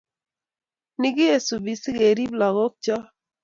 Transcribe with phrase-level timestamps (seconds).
[0.99, 2.95] Ni kesubi sikerib lagokcho